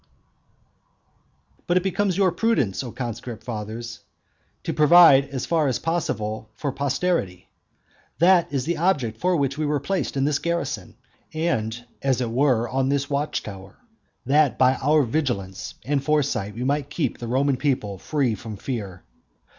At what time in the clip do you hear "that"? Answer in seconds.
8.17-8.51, 14.25-14.57